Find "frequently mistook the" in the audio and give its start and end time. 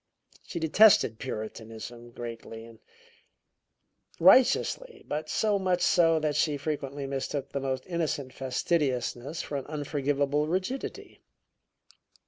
6.57-7.59